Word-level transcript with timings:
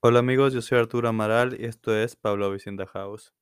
Hola 0.00 0.20
amigos, 0.20 0.52
yo 0.52 0.62
soy 0.62 0.78
Arturo 0.78 1.08
Amaral 1.08 1.56
y 1.60 1.64
esto 1.64 1.96
es 1.96 2.16
Pablo 2.16 2.50
Vicinda 2.50 2.86
House. 2.86 3.34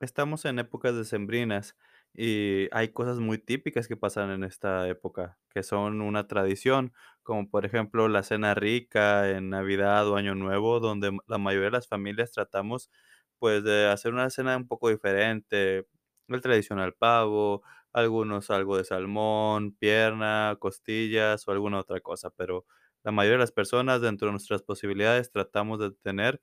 Estamos 0.00 0.44
en 0.44 0.58
épocas 0.58 0.96
decembrinas 0.96 1.76
y 2.12 2.68
hay 2.72 2.88
cosas 2.88 3.18
muy 3.18 3.38
típicas 3.38 3.88
que 3.88 3.96
pasan 3.96 4.30
en 4.30 4.42
esta 4.42 4.88
época, 4.88 5.38
que 5.54 5.62
son 5.62 6.00
una 6.00 6.26
tradición, 6.26 6.92
como 7.22 7.48
por 7.48 7.64
ejemplo 7.64 8.08
la 8.08 8.22
cena 8.22 8.54
rica 8.54 9.30
en 9.30 9.50
Navidad 9.50 10.08
o 10.08 10.16
Año 10.16 10.34
Nuevo, 10.34 10.80
donde 10.80 11.16
la 11.26 11.38
mayoría 11.38 11.66
de 11.66 11.72
las 11.72 11.88
familias 11.88 12.32
tratamos 12.32 12.90
pues 13.38 13.62
de 13.64 13.88
hacer 13.88 14.12
una 14.12 14.30
cena 14.30 14.56
un 14.56 14.66
poco 14.66 14.88
diferente, 14.88 15.86
el 16.28 16.40
tradicional 16.40 16.94
pavo, 16.94 17.62
algunos 17.92 18.50
algo 18.50 18.76
de 18.76 18.84
salmón, 18.84 19.72
pierna, 19.78 20.56
costillas 20.58 21.46
o 21.46 21.52
alguna 21.52 21.78
otra 21.78 22.00
cosa, 22.00 22.30
pero 22.30 22.66
la 23.06 23.12
mayoría 23.12 23.34
de 23.38 23.40
las 23.44 23.52
personas 23.52 24.02
dentro 24.02 24.28
de 24.28 24.32
nuestras 24.34 24.62
posibilidades 24.64 25.32
tratamos 25.32 25.80
de 25.80 25.92
tener 25.92 26.42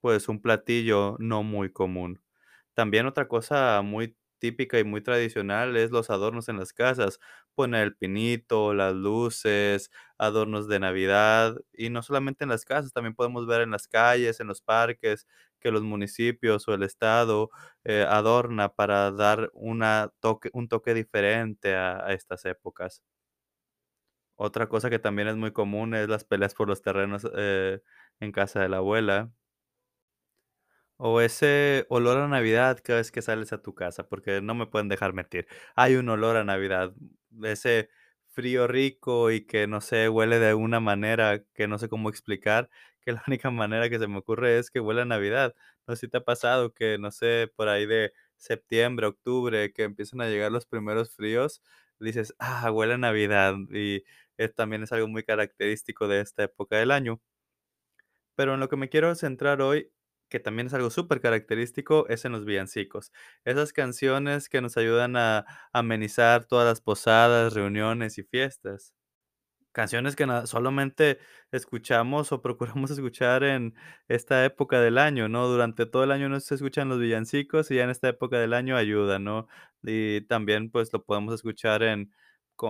pues 0.00 0.28
un 0.28 0.40
platillo 0.42 1.16
no 1.18 1.42
muy 1.42 1.72
común. 1.72 2.22
También 2.74 3.06
otra 3.06 3.28
cosa 3.28 3.82
muy 3.82 4.16
típica 4.38 4.78
y 4.80 4.84
muy 4.84 5.02
tradicional 5.02 5.76
es 5.76 5.90
los 5.92 6.10
adornos 6.10 6.48
en 6.48 6.58
las 6.58 6.72
casas. 6.72 7.20
Poner 7.54 7.82
el 7.84 7.96
pinito, 7.96 8.74
las 8.74 8.94
luces, 8.94 9.90
adornos 10.18 10.68
de 10.68 10.80
Navidad 10.80 11.56
y 11.72 11.90
no 11.90 12.02
solamente 12.02 12.44
en 12.44 12.50
las 12.50 12.64
casas, 12.64 12.92
también 12.92 13.14
podemos 13.14 13.46
ver 13.46 13.62
en 13.62 13.70
las 13.72 13.88
calles, 13.88 14.40
en 14.40 14.48
los 14.48 14.62
parques, 14.62 15.26
que 15.60 15.70
los 15.70 15.82
municipios 15.82 16.66
o 16.68 16.74
el 16.74 16.82
estado 16.84 17.50
eh, 17.84 18.06
adorna 18.08 18.70
para 18.74 19.10
dar 19.12 19.50
una 19.54 20.12
toque, 20.20 20.50
un 20.54 20.68
toque 20.68 20.94
diferente 20.94 21.74
a, 21.76 22.04
a 22.06 22.12
estas 22.14 22.44
épocas. 22.46 23.02
Otra 24.42 24.68
cosa 24.68 24.90
que 24.90 24.98
también 24.98 25.28
es 25.28 25.36
muy 25.36 25.52
común 25.52 25.94
es 25.94 26.08
las 26.08 26.24
peleas 26.24 26.54
por 26.54 26.68
los 26.68 26.82
terrenos 26.82 27.26
eh, 27.36 27.80
en 28.20 28.32
casa 28.32 28.60
de 28.60 28.68
la 28.68 28.78
abuela 28.78 29.32
O 30.98 31.20
ese 31.20 31.86
olor 31.88 32.18
a 32.18 32.28
Navidad 32.28 32.78
cada 32.84 32.98
vez 33.00 33.10
que 33.10 33.22
sales 33.22 33.52
a 33.52 33.60
tu 33.62 33.74
casa, 33.74 34.08
porque 34.08 34.40
no 34.40 34.54
me 34.54 34.66
pueden 34.66 34.88
dejar 34.88 35.12
mentir. 35.14 35.48
Hay 35.74 35.96
un 35.96 36.08
olor 36.08 36.36
a 36.36 36.44
Navidad, 36.44 36.94
ese 37.42 37.88
frío 38.28 38.66
rico 38.68 39.30
y 39.32 39.44
que, 39.46 39.66
no 39.66 39.80
sé, 39.80 40.08
huele 40.08 40.38
de 40.38 40.54
una 40.54 40.78
manera 40.80 41.42
que 41.54 41.66
no 41.68 41.78
sé 41.78 41.88
cómo 41.88 42.08
explicar, 42.08 42.70
que 43.00 43.12
la 43.12 43.22
única 43.28 43.50
manera 43.50 43.90
que 43.90 43.98
se 43.98 44.06
me 44.08 44.18
ocurre 44.18 44.58
es 44.58 44.70
que 44.70 44.80
huele 44.80 45.02
a 45.02 45.04
Navidad. 45.04 45.54
No 45.88 45.96
sé 45.96 46.02
si 46.06 46.08
te 46.10 46.18
ha 46.18 46.24
pasado 46.24 46.72
que, 46.72 46.98
no 46.98 47.10
sé, 47.10 47.50
por 47.56 47.68
ahí 47.68 47.86
de 47.86 48.12
septiembre, 48.36 49.06
octubre, 49.06 49.72
que 49.72 49.82
empiezan 49.84 50.20
a 50.20 50.28
llegar 50.28 50.52
los 50.52 50.66
primeros 50.66 51.10
fríos, 51.14 51.62
dices: 51.98 52.34
"Ah, 52.38 52.70
huele 52.70 52.94
a 52.94 52.98
Navidad", 52.98 53.54
y, 53.72 54.04
eh, 54.38 54.48
también 54.48 54.82
es 54.84 54.92
algo 54.92 55.08
muy 55.08 55.24
característico 55.24 56.08
de 56.08 56.20
esta 56.20 56.44
época 56.44 56.76
del 56.76 56.90
año. 56.90 57.20
Pero 58.36 58.54
en 58.54 58.60
lo 58.60 58.68
que 58.68 58.76
me 58.76 58.88
quiero 58.88 59.14
centrar 59.14 59.60
hoy, 59.62 59.90
que 60.28 60.40
también 60.40 60.66
es 60.68 60.74
algo 60.74 60.90
súper 60.90 61.20
característico, 61.20 62.06
es 62.08 62.24
en 62.24 62.32
los 62.32 62.44
villancicos. 62.44 63.12
Esas 63.44 63.72
canciones 63.72 64.48
que 64.48 64.60
nos 64.62 64.76
ayudan 64.78 65.16
a 65.16 65.44
amenizar 65.72 66.46
todas 66.46 66.66
las 66.66 66.80
posadas, 66.80 67.52
reuniones 67.54 68.16
y 68.18 68.22
fiestas. 68.24 68.94
Canciones 69.72 70.16
que 70.16 70.26
solamente 70.46 71.18
escuchamos 71.52 72.32
o 72.32 72.42
procuramos 72.42 72.90
escuchar 72.92 73.44
en 73.44 73.74
esta 74.08 74.44
época 74.44 74.80
del 74.80 74.98
año, 74.98 75.28
¿no? 75.28 75.48
Durante 75.48 75.86
todo 75.86 76.04
el 76.04 76.12
año 76.12 76.28
no 76.28 76.40
se 76.40 76.54
escuchan 76.56 76.88
los 76.90 76.98
villancicos 77.00 77.70
y 77.70 77.76
ya 77.76 77.84
en 77.84 77.90
esta 77.90 78.08
época 78.10 78.38
del 78.40 78.54
año 78.54 78.76
ayudan, 78.76 79.24
¿no? 79.24 79.48
Y 79.82 80.22
también, 80.22 80.70
pues, 80.70 80.92
lo 80.92 81.04
podemos 81.04 81.34
escuchar 81.34 81.82
en 81.84 82.12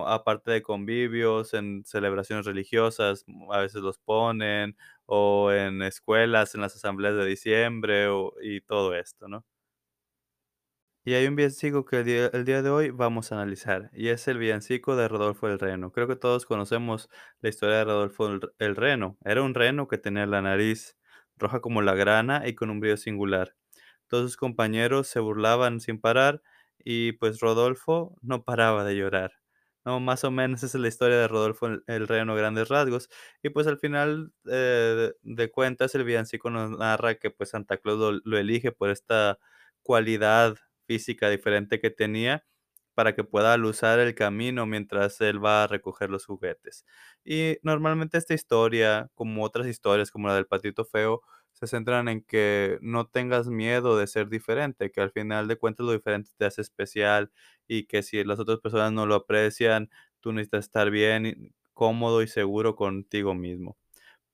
aparte 0.07 0.51
de 0.51 0.61
convivios, 0.63 1.53
en 1.53 1.83
celebraciones 1.85 2.45
religiosas, 2.45 3.23
mm, 3.27 3.51
a 3.51 3.59
veces 3.59 3.81
los 3.81 3.97
ponen, 3.99 4.77
o 5.05 5.51
en 5.51 5.81
escuelas, 5.83 6.55
en 6.55 6.61
las 6.61 6.75
asambleas 6.75 7.15
de 7.15 7.25
diciembre, 7.25 8.07
o 8.07 8.33
y 8.41 8.61
todo 8.61 8.95
esto, 8.95 9.27
¿no? 9.27 9.45
Y 11.05 11.13
hay 11.15 11.27
un 11.27 11.35
villancico 11.35 11.83
que 11.85 11.99
el 11.99 12.45
día, 12.45 12.61
de 12.61 12.69
hoy 12.69 12.89
vamos 12.89 13.31
a 13.31 13.35
analizar, 13.35 13.89
y 13.93 14.07
es 14.09 14.27
el 14.29 14.37
villancico 14.37 14.95
de 14.95 15.07
Rodolfo 15.09 15.47
el 15.49 15.59
Reno. 15.59 15.91
Creo 15.91 16.07
que 16.07 16.15
todos 16.15 16.45
conocemos 16.45 17.09
la 17.41 17.49
historia 17.49 17.77
de 17.77 17.83
Rodolfo 17.85 18.27
el, 18.27 18.39
el 18.59 18.75
Reno. 18.77 19.17
Era 19.25 19.41
un 19.43 19.53
reno 19.53 19.87
que 19.89 19.97
tenía 19.97 20.25
la 20.25 20.41
nariz 20.41 20.97
roja 21.37 21.59
como 21.61 21.81
la 21.81 21.93
grana 21.95 22.47
y 22.47 22.55
con 22.55 22.69
un 22.69 22.79
brillo 22.79 22.95
singular. 22.97 23.55
Todos 24.07 24.23
sus 24.31 24.37
compañeros 24.37 25.07
se 25.07 25.19
burlaban 25.19 25.79
sin 25.81 25.99
parar 25.99 26.41
y 26.79 27.13
pues 27.13 27.39
Rodolfo 27.41 28.17
no 28.21 28.43
paraba 28.45 28.83
de 28.85 28.95
llorar. 28.97 29.42
No, 29.85 29.99
más 29.99 30.23
o 30.23 30.31
menos 30.31 30.63
esa 30.63 30.77
es 30.77 30.81
la 30.81 30.87
historia 30.87 31.17
de 31.17 31.27
Rodolfo 31.27 31.67
el, 31.87 32.07
Reno, 32.07 32.35
grandes 32.35 32.69
rasgos. 32.69 33.09
Y 33.41 33.49
pues 33.49 33.67
al 33.67 33.77
final 33.79 34.31
eh, 34.49 35.11
de, 35.21 35.51
cuentas 35.51 35.93
el 35.95 36.05
villancico 36.05 36.49
nos 36.49 36.71
narra 36.77 37.15
que 37.15 37.31
pues 37.31 37.49
Santa 37.49 37.77
Claus 37.77 37.99
lo, 37.99 38.11
lo 38.23 38.37
elige 38.37 38.71
por 38.71 38.89
esta 38.89 39.37
cualidad 39.81 40.55
física 40.87 41.29
diferente 41.29 41.81
que 41.81 41.89
tenía 41.89 42.45
para 42.93 43.15
que 43.15 43.23
pueda 43.23 43.57
luzar 43.57 43.99
el 43.99 44.15
camino 44.15 44.65
mientras 44.65 45.19
él 45.21 45.43
va 45.43 45.63
a 45.63 45.67
recoger 45.67 46.09
los 46.09 46.25
juguetes. 46.25 46.85
Y 47.25 47.57
normalmente 47.63 48.17
esta 48.17 48.33
historia, 48.33 49.09
como 49.15 49.43
otras 49.43 49.67
historias 49.67 50.11
como 50.11 50.27
la 50.27 50.35
del 50.35 50.47
patito 50.47 50.85
feo, 50.85 51.21
se 51.53 51.67
centran 51.67 52.07
en 52.09 52.21
que 52.23 52.77
no 52.81 53.07
tengas 53.07 53.47
miedo 53.47 53.97
de 53.97 54.07
ser 54.07 54.29
diferente, 54.29 54.91
que 54.91 55.01
al 55.01 55.11
final 55.11 55.47
de 55.47 55.57
cuentas 55.57 55.85
lo 55.85 55.93
diferente 55.93 56.31
te 56.37 56.45
hace 56.45 56.61
especial 56.61 57.31
y 57.67 57.85
que 57.85 58.03
si 58.03 58.23
las 58.23 58.39
otras 58.39 58.59
personas 58.59 58.91
no 58.91 59.05
lo 59.05 59.15
aprecian, 59.15 59.89
tú 60.19 60.33
necesitas 60.33 60.65
estar 60.65 60.89
bien, 60.91 61.53
cómodo 61.73 62.21
y 62.23 62.27
seguro 62.27 62.75
contigo 62.75 63.33
mismo. 63.35 63.77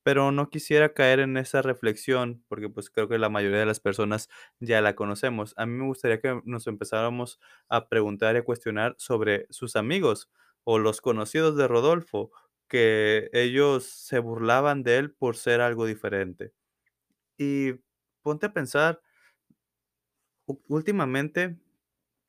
Pero 0.03 0.31
no 0.31 0.49
quisiera 0.49 0.93
caer 0.93 1.19
en 1.19 1.37
esa 1.37 1.61
reflexión, 1.61 2.43
porque, 2.47 2.69
pues, 2.69 2.89
creo 2.89 3.09
que 3.09 3.19
la 3.19 3.29
mayoría 3.29 3.59
de 3.59 3.65
las 3.65 3.79
personas 3.81 4.29
ya 4.59 4.81
la 4.81 4.95
conocemos. 4.95 5.53
A 5.57 5.65
mí 5.65 5.73
me 5.73 5.85
gustaría 5.85 6.19
que 6.21 6.41
nos 6.45 6.67
empezáramos 6.67 7.39
a 7.69 7.89
preguntar 7.89 8.35
y 8.35 8.39
a 8.39 8.43
cuestionar 8.45 8.95
sobre 8.97 9.45
sus 9.49 9.75
amigos 9.75 10.29
o 10.63 10.79
los 10.79 11.01
conocidos 11.01 11.57
de 11.57 11.67
Rodolfo, 11.67 12.31
que 12.69 13.29
ellos 13.33 13.85
se 13.85 14.19
burlaban 14.19 14.83
de 14.83 14.97
él 14.97 15.11
por 15.13 15.35
ser 15.37 15.61
algo 15.61 15.85
diferente. 15.85 16.53
Y 17.39 17.73
ponte 18.21 18.45
a 18.45 18.53
pensar, 18.53 19.01
últimamente 20.67 21.57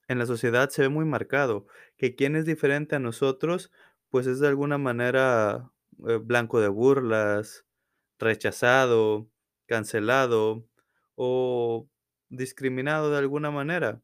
en 0.08 0.18
la 0.18 0.26
sociedad 0.26 0.70
se 0.70 0.82
ve 0.82 0.88
muy 0.88 1.04
marcado 1.04 1.66
que 1.96 2.14
quien 2.14 2.36
es 2.36 2.46
diferente 2.46 2.96
a 2.96 3.00
nosotros, 3.00 3.72
pues 4.10 4.26
es 4.26 4.40
de 4.40 4.48
alguna 4.48 4.78
manera 4.78 5.72
eh, 6.08 6.16
blanco 6.16 6.60
de 6.60 6.68
burlas, 6.68 7.66
rechazado, 8.18 9.30
cancelado 9.66 10.66
o 11.16 11.88
discriminado 12.28 13.10
de 13.10 13.18
alguna 13.18 13.50
manera. 13.50 14.02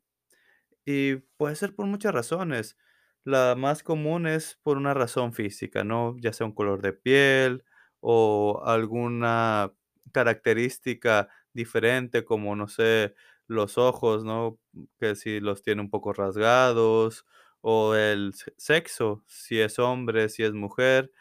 Y 0.84 1.17
puede 1.37 1.56
ser 1.56 1.75
por 1.75 1.87
muchas 1.87 2.15
razones. 2.15 2.77
La 3.25 3.55
más 3.56 3.83
común 3.83 4.27
es 4.27 4.59
por 4.62 4.77
una 4.77 4.94
razón 4.94 5.33
física, 5.33 5.84
¿no? 5.84 6.17
Ya 6.21 6.33
sea 6.33 6.47
un 6.47 6.55
color 6.55 6.83
de 6.83 6.93
piel 6.93 7.65
o 8.00 8.62
alguna 8.65 9.73
característica 10.16 11.28
diferente, 11.53 12.25
como, 12.25 12.56
no 12.56 12.69
sé, 12.69 13.15
los 13.49 13.78
ojos, 13.78 14.25
¿no? 14.25 14.59
Que 14.99 15.15
si 15.16 15.41
los 15.41 15.62
tiene 15.62 15.82
un 15.82 15.91
poco 15.91 16.12
rasgados, 16.12 17.27
o 17.60 17.94
el 17.94 18.34
se- 18.34 18.55
sexo, 18.59 19.25
si 19.26 19.60
es 19.60 19.78
hombre, 19.78 20.28
si 20.28 20.43
es 20.44 20.53
mujer 20.55 21.12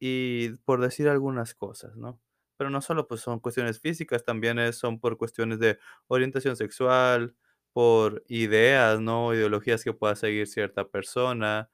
y 0.00 0.50
por 0.64 0.80
decir 0.80 1.08
algunas 1.08 1.54
cosas, 1.54 1.96
¿no? 1.96 2.20
Pero 2.56 2.70
no 2.70 2.80
solo, 2.82 3.08
pues, 3.08 3.20
son 3.22 3.40
cuestiones 3.40 3.80
físicas, 3.80 4.24
también 4.24 4.58
es 4.58 4.76
son 4.78 5.00
por 5.00 5.16
cuestiones 5.18 5.58
de 5.58 5.78
orientación 6.08 6.56
sexual, 6.56 7.34
por 7.72 8.24
ideas, 8.28 9.00
¿no? 9.00 9.34
Ideologías 9.34 9.84
que 9.84 9.92
pueda 9.94 10.16
seguir 10.16 10.46
cierta 10.48 10.88
persona, 10.88 11.70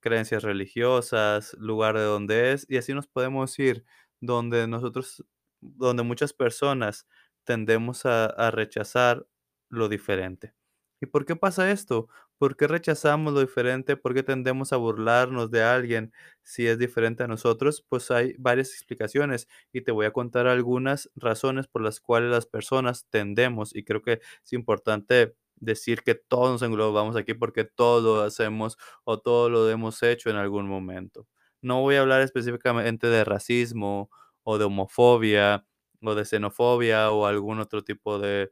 creencias 0.00 0.42
religiosas, 0.44 1.54
lugar 1.58 1.96
de 1.98 2.04
donde 2.04 2.52
es, 2.52 2.66
y 2.68 2.76
así 2.78 2.94
nos 2.94 3.06
podemos 3.08 3.58
ir 3.58 3.84
donde 4.20 4.66
nosotros 4.68 5.24
donde 5.60 6.02
muchas 6.02 6.32
personas 6.32 7.06
tendemos 7.44 8.06
a 8.06 8.50
rechazar 8.50 9.26
lo 9.70 9.88
diferente. 9.88 10.54
¿Y 11.00 11.06
por 11.06 11.24
qué 11.26 11.36
pasa 11.36 11.70
esto? 11.70 12.08
¿Por 12.38 12.56
qué 12.56 12.66
rechazamos 12.66 13.32
lo 13.32 13.40
diferente? 13.40 13.96
¿Por 13.96 14.14
qué 14.14 14.22
tendemos 14.24 14.72
a 14.72 14.76
burlarnos 14.76 15.50
de 15.50 15.62
alguien 15.62 16.12
si 16.42 16.66
es 16.66 16.78
diferente 16.78 17.22
a 17.22 17.28
nosotros? 17.28 17.84
Pues 17.88 18.10
hay 18.10 18.34
varias 18.38 18.70
explicaciones 18.72 19.48
y 19.72 19.82
te 19.82 19.92
voy 19.92 20.06
a 20.06 20.12
contar 20.12 20.46
algunas 20.48 21.10
razones 21.14 21.68
por 21.68 21.82
las 21.82 22.00
cuales 22.00 22.30
las 22.30 22.46
personas 22.46 23.06
tendemos, 23.10 23.74
y 23.76 23.84
creo 23.84 24.02
que 24.02 24.20
es 24.44 24.52
importante 24.52 25.34
decir 25.56 26.02
que 26.02 26.14
todos 26.16 26.50
nos 26.52 26.62
englobamos 26.62 27.16
aquí 27.16 27.34
porque 27.34 27.64
todo 27.64 28.00
lo 28.18 28.22
hacemos 28.22 28.76
o 29.04 29.20
todo 29.20 29.50
lo 29.50 29.68
hemos 29.70 30.02
hecho 30.02 30.30
en 30.30 30.36
algún 30.36 30.68
momento. 30.68 31.26
No 31.62 31.80
voy 31.80 31.96
a 31.96 32.00
hablar 32.02 32.22
específicamente 32.22 33.06
de 33.08 33.24
racismo 33.24 34.10
o 34.50 34.56
de 34.58 34.64
homofobia 34.70 35.66
o 36.02 36.14
de 36.18 36.24
xenofobia 36.30 37.00
o 37.16 37.26
algún 37.26 37.58
otro 37.60 37.80
tipo 37.84 38.18
de 38.18 38.50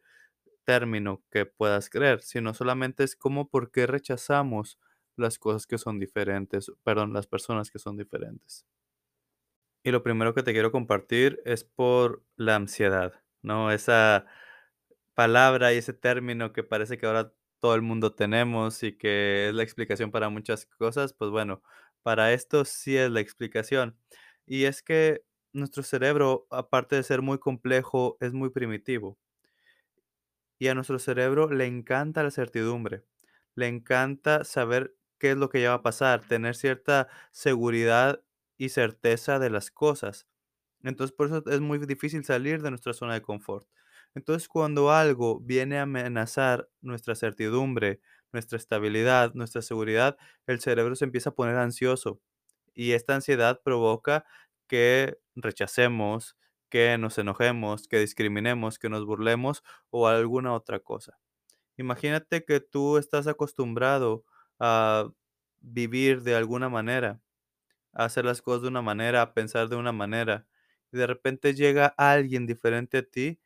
término 0.65 1.23
que 1.33 1.47
puedas 1.47 1.91
creer, 1.91 2.23
sino 2.23 2.55
solamente 2.55 3.05
es 3.05 3.17
como 3.17 3.49
por 3.51 3.71
qué 3.73 3.87
rechazamos 3.87 4.79
las 5.17 5.39
cosas 5.39 5.67
que 5.67 5.79
son 5.79 5.99
diferentes, 6.01 6.73
perdón, 6.85 7.13
las 7.15 7.27
personas 7.29 7.71
que 7.71 7.79
son 7.79 7.97
diferentes. 7.99 8.67
Y 9.85 9.93
lo 9.93 10.03
primero 10.03 10.35
que 10.35 10.43
te 10.43 10.53
quiero 10.53 10.73
compartir 10.73 11.41
es 11.45 11.65
por 11.65 12.25
la 12.37 12.57
ansiedad, 12.57 13.15
¿no? 13.43 13.71
Esa 13.71 14.27
palabra 15.15 15.75
y 15.75 15.79
ese 15.79 15.95
término 15.95 16.53
que 16.55 16.65
parece 16.65 16.99
que 16.99 17.07
ahora 17.07 17.35
todo 17.61 17.75
el 17.77 17.83
mundo 17.83 18.15
tenemos 18.15 18.83
y 18.85 18.99
que 18.99 19.49
es 19.51 19.55
la 19.55 19.65
explicación 19.65 20.13
para 20.13 20.31
muchas 20.31 20.67
cosas, 20.67 21.15
pues 21.15 21.31
bueno, 21.33 21.63
para 22.03 22.33
esto 22.35 22.65
sí 22.67 22.97
es 22.99 23.11
la 23.11 23.21
explicación. 23.21 23.99
Y 24.47 24.65
es 24.67 24.83
que 24.83 25.25
nuestro 25.57 25.83
cerebro, 25.83 26.47
aparte 26.51 26.97
de 26.97 27.03
ser 27.03 27.23
muy 27.23 27.39
complejo, 27.39 28.17
es 28.21 28.33
muy 28.33 28.51
primitivo. 28.51 29.19
Y 30.59 30.69
a 30.69 30.75
nuestro 30.75 30.99
cerebro 30.99 31.51
le 31.51 31.67
encanta 31.67 32.23
la 32.23 32.31
certidumbre, 32.31 33.05
le 33.55 33.69
encanta 33.69 34.45
saber 34.45 34.97
qué 35.19 35.33
es 35.33 35.37
lo 35.37 35.49
que 35.51 35.61
ya 35.63 35.71
va 35.71 35.77
a 35.77 35.83
pasar, 35.83 36.27
tener 36.27 36.55
cierta 36.57 37.09
seguridad 37.33 38.23
y 38.59 38.71
certeza 38.71 39.39
de 39.39 39.51
las 39.51 39.71
cosas. 39.71 40.27
Entonces, 40.85 41.15
por 41.17 41.29
eso 41.29 41.45
es 41.49 41.61
muy 41.61 41.79
difícil 41.81 42.25
salir 42.25 42.63
de 42.63 42.71
nuestra 42.71 42.95
zona 42.95 43.15
de 43.15 43.23
confort. 43.23 43.69
Entonces, 44.15 44.49
cuando 44.49 44.93
algo 44.93 45.41
viene 45.41 45.79
a 45.79 45.83
amenazar 45.83 46.71
nuestra 46.83 47.15
certidumbre, 47.17 48.01
nuestra 48.33 48.59
estabilidad, 48.59 49.35
nuestra 49.35 49.63
seguridad, 49.63 50.19
el 50.47 50.61
cerebro 50.61 50.97
se 50.97 51.05
empieza 51.07 51.31
a 51.31 51.35
poner 51.35 51.57
ansioso 51.57 52.21
y 52.75 52.93
esta 52.93 53.15
ansiedad 53.15 53.63
provoca 53.65 54.25
que 54.69 55.19
rechacemos, 55.35 56.37
que 56.69 56.99
nos 56.99 57.19
enojemos, 57.19 57.89
que 57.89 57.99
discriminemos, 58.01 58.79
que 58.79 58.89
nos 58.89 59.05
burlemos 59.07 59.63
o 59.91 60.09
alguna 60.09 60.53
otra 60.55 60.81
cosa. 60.81 61.19
Imagínate 61.77 62.45
que 62.45 62.61
tú 62.61 62.99
estás 62.99 63.27
acostumbrado 63.27 64.25
a 64.59 65.11
vivir 65.61 66.23
de 66.23 66.37
alguna 66.37 66.69
manera, 66.69 67.21
a 67.93 68.05
hacer 68.07 68.25
las 68.25 68.43
cosas 68.43 68.63
de 68.63 68.69
una 68.69 68.83
manera, 68.83 69.23
a 69.23 69.35
pensar 69.35 69.69
de 69.69 69.77
una 69.77 69.93
manera, 69.93 70.47
y 70.93 70.99
de 70.99 71.07
repente 71.07 71.55
llega 71.55 71.87
alguien 71.99 72.47
diferente 72.47 72.99
a 72.99 73.03
ti 73.03 73.41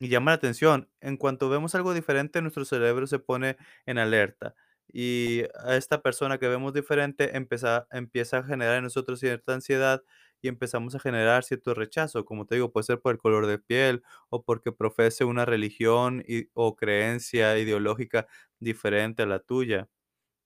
y 0.00 0.08
llama 0.08 0.32
la 0.32 0.36
atención. 0.36 0.90
En 1.00 1.16
cuanto 1.16 1.48
vemos 1.50 1.74
algo 1.74 1.94
diferente, 1.94 2.42
nuestro 2.42 2.64
cerebro 2.64 3.06
se 3.06 3.18
pone 3.18 3.56
en 3.86 3.98
alerta. 3.98 4.54
Y 4.92 5.42
a 5.64 5.76
esta 5.76 6.02
persona 6.02 6.38
que 6.38 6.48
vemos 6.48 6.72
diferente 6.74 7.36
empieza, 7.36 7.86
empieza 7.92 8.38
a 8.38 8.44
generar 8.44 8.78
en 8.78 8.84
nosotros 8.84 9.20
cierta 9.20 9.54
ansiedad 9.54 10.02
y 10.42 10.48
empezamos 10.48 10.94
a 10.94 10.98
generar 11.00 11.44
cierto 11.44 11.74
rechazo. 11.74 12.24
Como 12.24 12.46
te 12.46 12.56
digo, 12.56 12.72
puede 12.72 12.84
ser 12.84 13.00
por 13.00 13.12
el 13.12 13.18
color 13.18 13.46
de 13.46 13.58
piel 13.58 14.02
o 14.30 14.44
porque 14.44 14.72
profese 14.72 15.24
una 15.24 15.44
religión 15.44 16.22
y- 16.26 16.48
o 16.54 16.76
creencia 16.76 17.58
ideológica 17.58 18.26
diferente 18.60 19.22
a 19.22 19.26
la 19.26 19.40
tuya. 19.40 19.88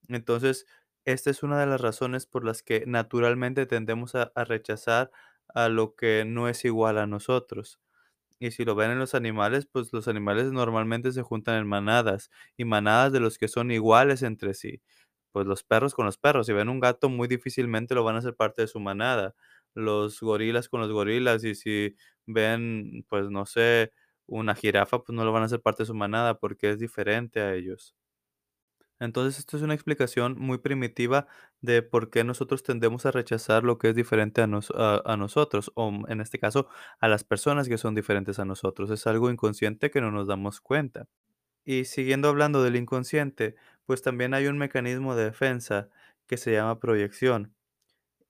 Entonces, 0.08 0.66
esta 1.04 1.30
es 1.30 1.42
una 1.42 1.60
de 1.60 1.66
las 1.66 1.80
razones 1.80 2.26
por 2.26 2.44
las 2.44 2.62
que 2.62 2.84
naturalmente 2.86 3.66
tendemos 3.66 4.14
a 4.14 4.32
a 4.34 4.44
rechazar 4.44 5.10
a 5.48 5.68
lo 5.68 5.94
que 5.96 6.24
no 6.26 6.48
es 6.48 6.64
igual 6.64 6.98
a 6.98 7.06
nosotros. 7.06 7.80
Y 8.40 8.50
si 8.52 8.64
lo 8.64 8.74
ven 8.74 8.90
en 8.92 8.98
los 8.98 9.14
animales, 9.14 9.66
pues 9.66 9.92
los 9.92 10.08
animales 10.08 10.52
normalmente 10.52 11.12
se 11.12 11.22
juntan 11.22 11.56
en 11.56 11.66
manadas, 11.68 12.30
y 12.56 12.64
manadas 12.64 13.12
de 13.12 13.20
los 13.20 13.38
que 13.38 13.48
son 13.48 13.70
iguales 13.70 14.22
entre 14.22 14.54
sí. 14.54 14.82
Pues 15.32 15.46
los 15.46 15.64
perros 15.64 15.94
con 15.94 16.06
los 16.06 16.18
perros, 16.18 16.46
si 16.46 16.52
ven 16.52 16.68
un 16.68 16.80
gato 16.80 17.08
muy 17.08 17.28
difícilmente 17.28 17.94
lo 17.94 18.04
van 18.04 18.16
a 18.16 18.18
hacer 18.20 18.36
parte 18.36 18.62
de 18.62 18.68
su 18.68 18.80
manada. 18.80 19.34
Los 19.74 20.20
gorilas 20.20 20.68
con 20.68 20.80
los 20.80 20.90
gorilas, 20.92 21.44
y 21.44 21.54
si 21.54 21.96
ven, 22.26 23.04
pues 23.08 23.30
no 23.30 23.46
sé, 23.46 23.92
una 24.26 24.54
jirafa, 24.54 24.98
pues 25.02 25.14
no 25.16 25.24
lo 25.24 25.32
van 25.32 25.42
a 25.42 25.46
hacer 25.46 25.60
parte 25.62 25.82
de 25.84 25.86
su 25.86 25.94
manada 25.94 26.38
porque 26.38 26.70
es 26.70 26.78
diferente 26.78 27.40
a 27.40 27.54
ellos. 27.54 27.94
Entonces, 29.00 29.38
esto 29.40 29.56
es 29.56 29.62
una 29.62 29.74
explicación 29.74 30.36
muy 30.38 30.58
primitiva 30.58 31.26
de 31.60 31.82
por 31.82 32.10
qué 32.10 32.22
nosotros 32.24 32.62
tendemos 32.62 33.04
a 33.06 33.10
rechazar 33.10 33.64
lo 33.64 33.78
que 33.78 33.88
es 33.90 33.94
diferente 33.96 34.40
a, 34.42 34.46
nos- 34.46 34.70
a- 34.70 35.02
a 35.04 35.16
nosotros, 35.16 35.72
o 35.74 35.90
mm, 35.90 36.04
en 36.10 36.20
este 36.20 36.38
caso, 36.38 36.68
a 37.00 37.08
las 37.08 37.24
personas 37.24 37.68
que 37.68 37.76
son 37.78 37.94
diferentes 37.94 38.38
a 38.38 38.44
nosotros. 38.44 38.90
Es 38.90 39.06
algo 39.06 39.30
inconsciente 39.30 39.90
que 39.90 40.00
no 40.00 40.10
nos 40.10 40.28
damos 40.28 40.60
cuenta. 40.60 41.06
Y 41.64 41.86
siguiendo 41.86 42.28
hablando 42.28 42.62
del 42.62 42.76
inconsciente, 42.76 43.56
pues 43.86 44.02
también 44.02 44.34
hay 44.34 44.46
un 44.48 44.58
mecanismo 44.58 45.16
de 45.16 45.26
defensa 45.26 45.90
que 46.28 46.36
se 46.38 46.52
llama 46.52 46.80
proyección. 46.80 47.54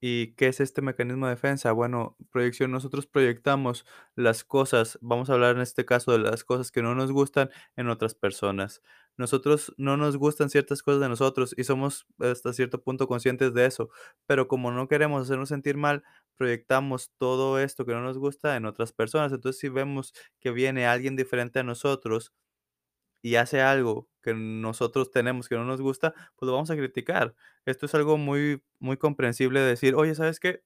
¿Y 0.06 0.34
qué 0.34 0.48
es 0.48 0.60
este 0.60 0.82
mecanismo 0.82 1.26
de 1.26 1.30
defensa? 1.34 1.72
Bueno, 1.72 2.16
proyección, 2.30 2.70
nosotros 2.70 3.06
proyectamos 3.06 3.86
las 4.16 4.44
cosas, 4.44 4.98
vamos 5.00 5.30
a 5.30 5.32
hablar 5.32 5.56
en 5.56 5.62
este 5.62 5.86
caso 5.86 6.12
de 6.12 6.18
las 6.18 6.44
cosas 6.44 6.70
que 6.70 6.82
no 6.82 6.94
nos 6.94 7.10
gustan 7.10 7.48
en 7.76 7.88
otras 7.88 8.14
personas. 8.14 8.82
Nosotros 9.16 9.72
no 9.78 9.96
nos 9.96 10.18
gustan 10.18 10.50
ciertas 10.50 10.82
cosas 10.82 11.00
de 11.00 11.08
nosotros 11.08 11.54
y 11.56 11.64
somos 11.64 12.06
hasta 12.18 12.52
cierto 12.52 12.82
punto 12.82 13.06
conscientes 13.08 13.54
de 13.54 13.64
eso, 13.64 13.88
pero 14.26 14.46
como 14.46 14.70
no 14.72 14.88
queremos 14.88 15.22
hacernos 15.22 15.48
sentir 15.48 15.78
mal, 15.78 16.02
proyectamos 16.36 17.10
todo 17.16 17.58
esto 17.58 17.86
que 17.86 17.92
no 17.92 18.02
nos 18.02 18.18
gusta 18.18 18.56
en 18.56 18.66
otras 18.66 18.92
personas. 18.92 19.32
Entonces, 19.32 19.58
si 19.60 19.68
vemos 19.70 20.12
que 20.40 20.50
viene 20.50 20.86
alguien 20.86 21.16
diferente 21.16 21.60
a 21.60 21.62
nosotros, 21.62 22.32
y 23.25 23.37
hace 23.37 23.62
algo 23.62 24.09
que 24.23 24.35
nosotros 24.35 25.11
tenemos 25.12 25.49
que 25.49 25.56
no 25.56 25.65
nos 25.65 25.81
gusta, 25.82 26.12
pues 26.37 26.47
lo 26.49 26.53
vamos 26.55 26.71
a 26.71 26.76
criticar. 26.76 27.35
Esto 27.67 27.87
es 27.87 27.94
algo 27.97 28.19
muy, 28.19 28.62
muy 28.81 28.99
comprensible 28.99 29.61
de 29.61 29.69
decir, 29.69 29.94
oye, 29.97 30.15
¿sabes 30.15 30.41
qué? 30.41 30.62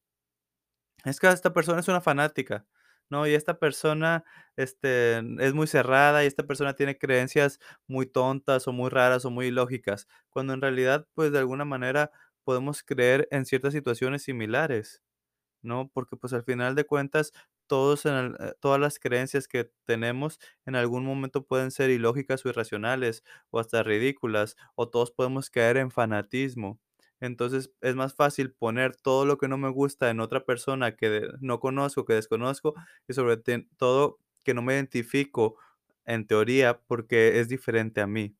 Es 1.04 1.20
que 1.20 1.28
esta 1.28 1.52
persona 1.52 1.80
es 1.80 1.88
una 1.88 2.00
fanática, 2.00 2.66
¿no? 3.10 3.26
Y 3.26 3.34
esta 3.34 3.58
persona, 3.58 4.24
este, 4.56 5.18
es 5.44 5.54
muy 5.54 5.66
cerrada 5.66 6.24
y 6.24 6.26
esta 6.26 6.44
persona 6.46 6.74
tiene 6.74 6.98
creencias 6.98 7.60
muy 7.86 8.06
tontas 8.06 8.66
o 8.68 8.72
muy 8.72 8.90
raras 8.90 9.24
o 9.24 9.30
muy 9.30 9.46
ilógicas, 9.46 10.08
cuando 10.30 10.52
en 10.54 10.60
realidad, 10.60 11.06
pues 11.14 11.32
de 11.32 11.38
alguna 11.38 11.64
manera 11.64 12.10
podemos 12.44 12.82
creer 12.82 13.28
en 13.30 13.44
ciertas 13.46 13.72
situaciones 13.74 14.22
similares. 14.22 15.02
¿no? 15.62 15.90
Porque, 15.94 16.16
pues, 16.16 16.32
al 16.34 16.44
final 16.44 16.74
de 16.74 16.84
cuentas, 16.86 17.32
todos 17.68 18.06
en 18.06 18.34
eh, 18.40 18.54
todas 18.60 18.80
las 18.80 18.98
creencias 18.98 19.48
que 19.48 19.70
tenemos 19.84 20.40
en 20.66 20.74
algún 20.76 21.04
momento 21.04 21.46
pueden 21.46 21.70
ser 21.70 21.90
ilógicas 21.90 22.44
o 22.44 22.48
irracionales, 22.50 23.24
o 23.50 23.60
hasta 23.60 23.82
ridículas, 23.84 24.56
o 24.74 24.88
todos 24.88 25.10
podemos 25.12 25.50
caer 25.50 25.76
en 25.78 25.90
fanatismo. 25.92 26.80
Entonces, 27.20 27.72
es 27.80 27.94
más 27.96 28.14
fácil 28.14 28.52
poner 28.52 28.96
todo 28.96 29.26
lo 29.26 29.38
que 29.38 29.48
no 29.48 29.58
me 29.58 29.68
gusta 29.70 30.10
en 30.10 30.20
otra 30.20 30.44
persona 30.44 30.96
que 30.96 31.28
no 31.40 31.60
conozco, 31.60 32.04
que 32.04 32.14
desconozco, 32.14 32.74
y 33.08 33.14
sobre 33.14 33.36
todo 33.76 34.18
que 34.44 34.54
no 34.54 34.62
me 34.62 34.74
identifico, 34.74 35.56
en 36.04 36.26
teoría, 36.26 36.80
porque 36.86 37.38
es 37.40 37.48
diferente 37.48 38.00
a 38.00 38.06
mí. 38.06 38.34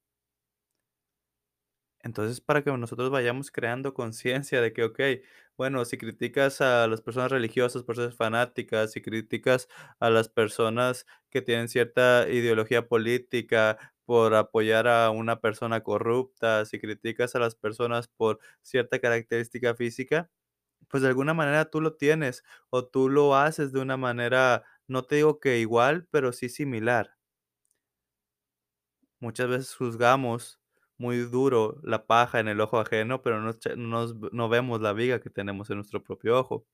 Entonces, 2.09 2.41
para 2.41 2.63
que 2.65 2.71
nosotros 2.73 3.11
vayamos 3.11 3.51
creando 3.51 3.93
conciencia 3.93 4.63
de 4.63 4.73
que, 4.73 4.83
okey, 4.85 5.23
bueno, 5.59 5.85
si 5.85 5.99
criticas 5.99 6.61
a 6.63 6.87
las 6.87 7.03
personas 7.03 7.31
religiosas 7.31 7.83
por 7.83 7.97
ser 7.97 8.13
fanáticas, 8.13 8.93
si 8.93 9.03
criticas 9.03 9.69
a 10.01 10.09
las 10.09 10.29
personas 10.31 11.05
que 11.29 11.43
tienen 11.43 11.69
cierta 11.69 12.27
ideología 12.31 12.89
política 12.89 13.77
por 14.07 14.35
apoyar 14.35 14.89
a 14.89 15.11
una 15.11 15.41
persona 15.43 15.83
corrupta, 15.83 16.65
si 16.65 16.79
criticas 16.81 17.35
a 17.35 17.41
las 17.41 17.55
personas 17.57 18.09
por 18.09 18.39
cierta 18.63 18.99
característica 19.01 19.75
física, 19.75 20.31
pues, 20.89 21.03
de 21.03 21.09
alguna 21.11 21.35
manera 21.35 21.71
tú 21.71 21.81
lo 21.81 21.97
tienes, 21.97 22.45
o 22.71 22.87
tú 22.87 23.09
lo 23.11 23.37
haces 23.37 23.73
de 23.73 23.81
una 23.81 23.97
manera, 23.99 24.65
no 24.89 25.05
te 25.05 25.17
digo 25.17 25.41
que 25.41 25.59
igual, 25.61 26.09
pero 26.11 26.33
sí 26.33 26.49
similar. 26.49 27.17
Muchas 29.21 29.49
veces 29.49 29.75
juzgamos 29.75 30.61
muy 30.99 31.19
duro 31.19 31.79
la 31.83 32.07
paja 32.07 32.41
en 32.41 32.49
el 32.49 32.61
ojo 32.61 32.79
ajeno, 32.81 33.23
pero 33.23 33.41
no 33.41 33.55
no 34.33 34.49
vemos 34.49 34.81
la 34.81 34.93
viga 34.93 35.21
que 35.21 35.31
tenemos 35.31 35.71
en 35.71 35.77
nuestro 35.77 36.03
propio 36.05 36.39
ojo. 36.39 36.67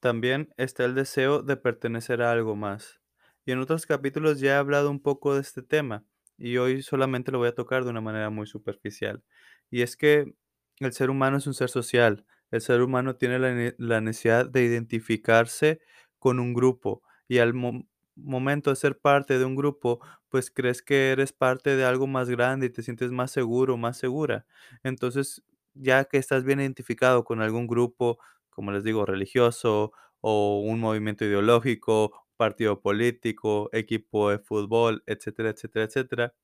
También 0.00 0.52
está 0.56 0.84
el 0.84 0.94
deseo 0.94 1.42
de 1.42 1.56
pertenecer 1.56 2.22
a 2.22 2.32
algo 2.32 2.56
más. 2.56 3.00
Y 3.44 3.52
en 3.52 3.58
otros 3.60 3.86
capítulos 3.86 4.40
ya 4.40 4.52
he 4.52 4.56
hablado 4.56 4.90
un 4.90 5.00
poco 5.00 5.34
de 5.34 5.40
este 5.42 5.62
tema, 5.62 6.04
y 6.38 6.56
hoy 6.56 6.82
solamente 6.82 7.30
lo 7.32 7.38
voy 7.38 7.48
a 7.48 7.54
tocar 7.54 7.84
de 7.84 7.90
una 7.90 8.00
manera 8.00 8.30
muy 8.30 8.46
superficial. 8.46 9.22
Y 9.70 9.82
es 9.82 9.96
que 9.96 10.34
el 10.78 10.92
ser 10.92 11.10
humano 11.10 11.36
es 11.36 11.46
un 11.46 11.54
ser 11.54 11.68
social. 11.68 12.24
El 12.50 12.62
ser 12.62 12.80
humano 12.82 13.16
tiene 13.16 13.38
la, 13.38 13.74
la 13.78 14.00
necesidad 14.00 14.48
de 14.48 14.64
identificarse 14.64 15.80
con 16.18 16.40
un 16.40 16.54
grupo. 16.54 17.02
Y 17.28 17.38
al 17.38 17.52
momento 18.24 18.70
de 18.70 18.76
ser 18.76 18.98
parte 19.00 19.38
de 19.38 19.44
un 19.44 19.56
grupo, 19.56 20.00
pues 20.28 20.50
crees 20.50 20.82
que 20.82 21.12
eres 21.12 21.32
parte 21.32 21.76
de 21.76 21.84
algo 21.84 22.06
más 22.06 22.28
grande 22.30 22.66
y 22.66 22.70
te 22.70 22.82
sientes 22.82 23.10
más 23.12 23.30
seguro, 23.30 23.76
más 23.76 23.96
segura. 23.98 24.46
Entonces, 24.82 25.42
ya 25.74 26.04
que 26.04 26.18
estás 26.18 26.44
bien 26.44 26.60
identificado 26.60 27.24
con 27.24 27.40
algún 27.42 27.66
grupo, 27.66 28.18
como 28.50 28.72
les 28.72 28.84
digo, 28.84 29.06
religioso 29.06 29.92
o 30.20 30.60
un 30.60 30.80
movimiento 30.80 31.24
ideológico, 31.24 32.26
partido 32.36 32.80
político, 32.80 33.68
equipo 33.72 34.30
de 34.30 34.38
fútbol, 34.38 35.02
etcétera, 35.06 35.50
etcétera, 35.50 35.84
etcétera, 35.86 36.34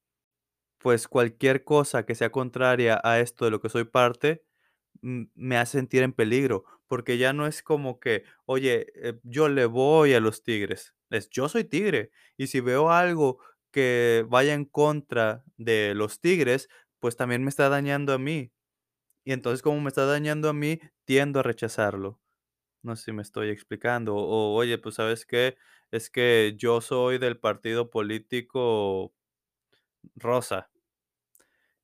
pues 0.79 1.09
cualquier 1.09 1.65
cosa 1.65 2.05
que 2.07 2.15
sea 2.15 2.31
contraria 2.31 3.01
a 3.05 3.21
esto 3.21 3.45
de 3.47 3.51
lo 3.51 3.61
que 3.61 3.69
soy 3.71 3.85
parte, 3.85 4.45
mm, 5.03 5.25
me 5.37 5.59
hace 5.59 5.79
sentir 5.81 6.05
en 6.05 6.15
peligro, 6.15 6.65
porque 6.89 7.19
ya 7.19 7.35
no 7.35 7.49
es 7.49 7.63
como 7.65 8.01
que, 8.01 8.25
oye, 8.47 8.89
eh, 8.97 9.21
yo 9.25 9.51
le 9.51 9.67
voy 9.67 10.15
a 10.15 10.21
los 10.21 10.45
tigres, 10.45 10.96
es 11.11 11.29
yo 11.31 11.49
soy 11.49 11.65
tigre, 11.65 12.11
y 12.37 12.49
si 12.49 12.61
veo 12.61 12.91
algo 12.91 13.39
que 13.73 14.25
vaya 14.29 14.55
en 14.55 14.65
contra 14.65 15.45
de 15.57 15.95
los 15.95 16.21
tigres, 16.21 16.69
pues 17.01 17.17
también 17.17 17.43
me 17.45 17.51
está 17.51 17.69
dañando 17.69 18.13
a 18.15 18.19
mí. 18.19 18.53
Y 19.25 19.33
entonces, 19.33 19.63
como 19.63 19.81
me 19.81 19.89
está 19.89 20.07
dañando 20.07 20.49
a 20.49 20.53
mí, 20.55 20.81
tiendo 21.05 21.41
a 21.41 21.43
rechazarlo. 21.43 22.21
No 22.83 22.97
sé 22.97 23.07
si 23.07 23.13
me 23.13 23.23
estoy 23.23 23.51
explicando. 23.51 24.17
O, 24.17 24.55
oye, 24.55 24.79
pues, 24.79 24.97
¿sabes 24.97 25.27
qué? 25.27 25.57
Es 25.93 26.11
que 26.11 26.55
yo 26.59 26.81
soy 26.81 27.19
del 27.19 27.39
partido 27.39 27.91
político 27.91 29.15
rosa. 30.17 30.69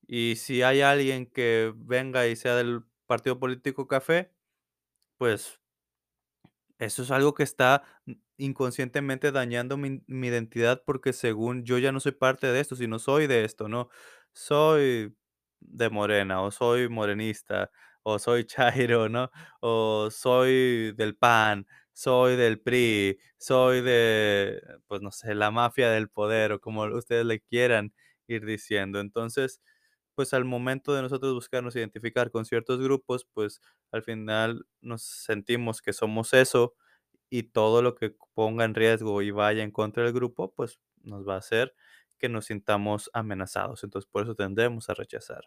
Y 0.06 0.36
si 0.36 0.62
hay 0.62 0.80
alguien 0.80 1.26
que 1.26 1.72
venga 1.76 2.26
y 2.26 2.36
sea 2.36 2.56
del 2.56 2.82
partido 3.06 3.38
político 3.38 3.86
café, 3.88 4.32
pues 5.18 5.60
eso 6.78 7.02
es 7.02 7.10
algo 7.10 7.34
que 7.34 7.42
está 7.42 7.84
inconscientemente 8.44 9.32
dañando 9.32 9.76
mi, 9.76 10.02
identidad 10.08 10.82
porque 10.84 11.12
según 11.12 11.64
yo 11.64 11.78
ya 11.78 11.92
no 11.92 12.00
soy 12.00 12.12
parte 12.12 12.46
de 12.48 12.60
esto, 12.60 12.76
sino 12.76 12.98
soy 12.98 13.26
de 13.26 13.44
esto, 13.44 13.68
¿no? 13.68 13.88
Soy 14.32 15.14
de 15.60 15.90
morena 15.90 16.42
o 16.42 16.50
soy 16.50 16.88
morenista 16.88 17.70
o 18.02 18.18
soy 18.18 18.44
chairo, 18.46 19.08
¿no? 19.08 19.30
O 19.60 20.08
soy 20.10 20.92
del 20.96 21.16
PAN, 21.16 21.66
soy 21.92 22.36
del 22.36 22.60
PRI, 22.60 23.18
soy 23.38 23.80
de, 23.82 24.60
pues 24.88 25.02
no 25.02 25.10
sé, 25.12 25.34
la 25.34 25.50
mafia 25.50 25.90
del 25.90 26.08
poder 26.10 26.52
o 26.52 26.60
como 26.60 26.84
ustedes 26.84 27.24
le 27.26 27.40
quieran 27.40 27.92
ir 28.26 28.44
diciendo. 28.46 29.00
Entonces, 29.00 29.60
pues 30.14 30.34
al 30.34 30.44
momento 30.44 30.94
de 30.94 31.02
nosotros 31.02 31.34
buscarnos 31.34 31.76
identificar 31.76 32.30
con 32.30 32.44
ciertos 32.44 32.80
grupos, 32.80 33.26
pues 33.32 33.60
al 33.92 34.02
final 34.02 34.66
nos 34.80 35.02
sentimos 35.02 35.80
que 35.82 35.92
somos 35.92 36.34
eso 36.34 36.74
y 37.32 37.44
todo 37.44 37.80
lo 37.80 37.94
que 37.94 38.14
ponga 38.34 38.66
en 38.66 38.74
riesgo 38.74 39.22
y 39.22 39.30
vaya 39.30 39.62
en 39.62 39.70
contra 39.70 40.04
del 40.04 40.12
grupo, 40.12 40.52
pues 40.54 40.78
nos 41.02 41.26
va 41.26 41.36
a 41.36 41.38
hacer 41.38 41.74
que 42.18 42.28
nos 42.28 42.44
sintamos 42.46 43.10
amenazados. 43.14 43.84
Entonces 43.84 44.10
por 44.10 44.24
eso 44.24 44.34
tendemos 44.34 44.90
a 44.90 44.94
rechazar. 44.94 45.42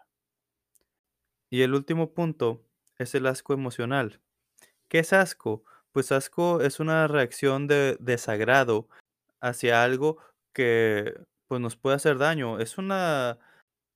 Y 1.51 1.62
el 1.62 1.75
último 1.75 2.13
punto 2.13 2.65
es 2.98 3.13
el 3.13 3.27
asco 3.27 3.54
emocional. 3.54 4.20
¿Qué 4.88 5.00
es 5.00 5.13
asco? 5.13 5.63
Pues 5.92 6.12
asco 6.12 6.62
es 6.62 6.80
una 6.80 7.08
reacción 7.08 7.68
de 7.68 7.98
desagrado 8.00 8.89
hacia 9.39 9.84
algo 9.84 10.18
que 10.54 11.13
pues 11.48 11.62
nos 11.62 11.75
puede 11.77 11.98
hacer 11.98 12.18
daño. 12.18 12.60
Es 12.60 12.80
una 12.80 13.39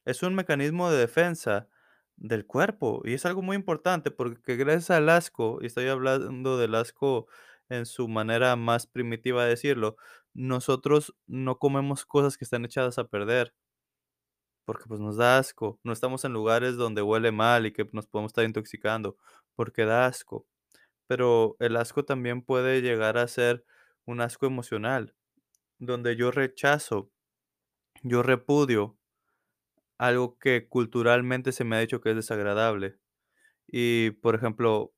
Es 0.05 0.23
un 0.23 0.35
mecanismo 0.35 0.91
de 0.91 0.99
defensa 0.99 1.69
del 2.17 2.45
cuerpo 2.45 3.01
y 3.05 3.13
es 3.13 3.25
algo 3.25 3.41
muy 3.43 3.55
importante 3.55 4.11
porque 4.11 4.57
gracias 4.57 4.91
al 4.91 5.09
asco, 5.09 5.59
y 5.61 5.67
estoy 5.67 5.87
hablando 5.87 6.57
del 6.57 6.75
asco 6.75 7.27
en 7.69 7.85
su 7.85 8.07
manera 8.07 8.55
más 8.55 8.87
primitiva 8.87 9.43
de 9.43 9.51
decirlo, 9.51 9.95
nosotros 10.33 11.15
no 11.27 11.57
comemos 11.59 12.05
cosas 12.05 12.37
que 12.37 12.45
están 12.45 12.65
echadas 12.65 12.97
a 12.99 13.07
perder 13.07 13.53
porque 14.65 14.85
pues 14.87 14.99
nos 14.99 15.17
da 15.17 15.39
asco. 15.39 15.79
No 15.83 15.93
estamos 15.93 16.25
en 16.25 16.33
lugares 16.33 16.75
donde 16.75 17.01
huele 17.01 17.31
mal 17.31 17.65
y 17.65 17.71
que 17.73 17.89
nos 17.91 18.05
podemos 18.05 18.29
estar 18.29 18.45
intoxicando 18.45 19.17
porque 19.55 19.83
da 19.85 20.05
asco. 20.05 20.45
Pero 21.07 21.55
el 21.59 21.75
asco 21.77 22.05
también 22.05 22.43
puede 22.43 22.81
llegar 22.81 23.17
a 23.17 23.27
ser 23.27 23.65
un 24.05 24.21
asco 24.21 24.45
emocional, 24.45 25.15
donde 25.79 26.15
yo 26.15 26.31
rechazo, 26.31 27.11
yo 28.03 28.23
repudio 28.23 28.97
algo 29.97 30.37
que 30.39 30.67
culturalmente 30.67 31.51
se 31.51 31.63
me 31.63 31.75
ha 31.75 31.79
dicho 31.79 32.01
que 32.01 32.11
es 32.11 32.15
desagradable. 32.15 32.97
Y, 33.67 34.11
por 34.11 34.35
ejemplo, 34.35 34.93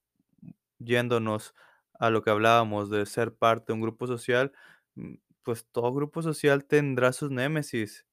yéndonos 0.80 1.54
a 2.02 2.12
lo 2.12 2.24
que 2.24 2.32
hablábamos 2.32 2.92
de 2.92 3.06
ser 3.08 3.36
parte 3.36 3.68
de 3.70 3.76
un 3.76 3.82
grupo 3.82 4.08
social, 4.08 4.54
mm, 4.96 5.16
pues 5.44 5.68
todo 5.72 5.94
grupo 5.94 6.22
social 6.24 6.66
tendrá 6.66 7.14
sus 7.14 7.32
némesis, 7.32 8.06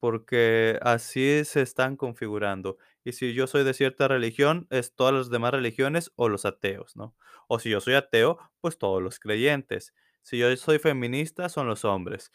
porque 0.00 0.78
así 0.82 1.44
se 1.44 1.62
están 1.62 1.96
configurando. 1.96 2.78
Y 3.04 3.12
si 3.12 3.34
yo 3.34 3.46
soy 3.46 3.64
de 3.64 3.74
cierta 3.74 4.06
religión, 4.08 4.66
es 4.70 4.94
todas 4.94 5.14
las 5.14 5.30
demás 5.30 5.52
religiones 5.52 6.12
o 6.16 6.28
los 6.28 6.44
ateos, 6.44 6.96
¿no? 6.96 7.16
O 7.48 7.58
si 7.58 7.70
yo 7.70 7.80
soy 7.80 7.94
ateo, 7.94 8.38
pues 8.60 8.78
todos 8.78 9.02
los 9.02 9.18
creyentes. 9.18 9.94
Si 10.22 10.38
yo 10.38 10.54
soy 10.56 10.78
feminista, 10.78 11.48
son 11.48 11.66
los 11.68 11.84
hombres. 11.84 12.30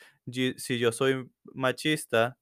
Si 0.57 0.79
yo 0.79 0.91
soy 0.91 1.29
machista, 1.53 2.37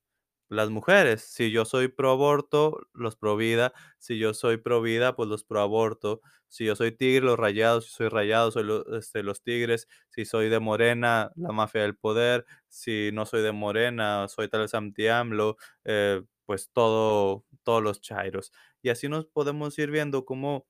las 0.52 0.70
mujeres. 0.70 1.22
Si 1.24 1.52
yo 1.52 1.66
soy 1.66 1.88
pro 1.88 2.12
aborto, 2.12 2.80
los 2.94 3.16
pro 3.16 3.36
vida. 3.38 3.74
Si 4.00 4.18
yo 4.20 4.34
soy 4.34 4.58
pro 4.58 4.82
vida, 4.82 5.16
pues 5.16 5.30
los 5.30 5.44
pro 5.44 5.62
aborto. 5.62 6.22
Si 6.48 6.66
yo 6.66 6.76
soy 6.76 6.92
tigre, 6.92 7.26
los 7.26 7.40
rayados. 7.40 7.86
Si 7.86 7.92
soy 7.92 8.10
rayado, 8.10 8.52
soy 8.52 8.66
este, 8.98 9.24
los 9.24 9.42
tigres. 9.44 9.88
Si 10.10 10.26
soy 10.26 10.50
de 10.50 10.60
morena, 10.60 11.32
la 11.36 11.52
mafia 11.54 11.82
del 11.84 11.96
poder. 11.96 12.46
Si 12.68 13.12
no 13.14 13.26
soy 13.26 13.42
de 13.42 13.52
morena, 13.54 14.28
soy 14.28 14.50
tal 14.50 14.62
vez 14.62 14.74
anti-AMLO, 14.74 15.58
eh, 15.86 16.22
pues 16.46 16.70
todo, 16.72 17.46
todos 17.64 17.82
los 17.82 18.02
chairos. 18.02 18.52
Y 18.82 18.90
así 18.90 19.08
nos 19.10 19.26
podemos 19.28 19.78
ir 19.80 19.92
viendo 19.92 20.26
cómo 20.26 20.68